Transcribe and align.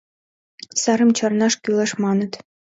Сарым 0.81 1.09
чарнаш 1.17 1.53
кӱлеш 1.63 1.91
маныт. 2.03 2.31